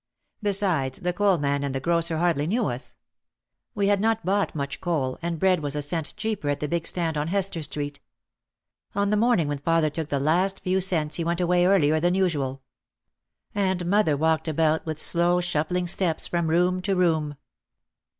[0.41, 2.95] Besides, the coal man and the grocer hardly knew us.
[3.75, 6.87] We had not bought much coal and bread was a cent cheaper at the big
[6.87, 7.99] stand on Hester Street.
[8.95, 12.15] On the morning when father took the last few cents he went away earlier than
[12.15, 12.63] usual.
[13.53, 17.35] And mother walked about with slow shuffling steps from room to room.